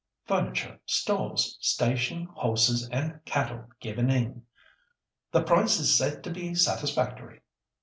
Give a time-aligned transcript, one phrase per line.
[0.25, 4.41] Furniture, stores, station, horses and cattle given in.
[5.31, 7.41] The price is said to be satisfactory.